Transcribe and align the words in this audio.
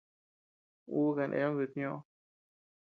Uu 0.97 1.09
kanee 1.15 1.43
ama 1.45 1.57
duutu 1.57 1.77
ñoʼo. 1.81 1.99